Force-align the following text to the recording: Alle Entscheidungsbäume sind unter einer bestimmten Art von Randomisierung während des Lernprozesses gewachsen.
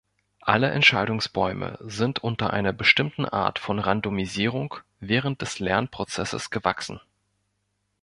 Alle 0.39 0.71
Entscheidungsbäume 0.71 1.77
sind 1.81 2.23
unter 2.23 2.51
einer 2.51 2.73
bestimmten 2.73 3.25
Art 3.25 3.59
von 3.59 3.77
Randomisierung 3.77 4.77
während 4.99 5.43
des 5.43 5.59
Lernprozesses 5.59 6.49
gewachsen. 6.49 6.99